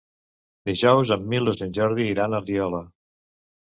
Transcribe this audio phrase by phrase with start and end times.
[0.69, 2.85] Dijous en Milos i en Jordi iran a Riola.